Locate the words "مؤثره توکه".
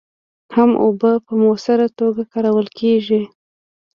1.41-2.23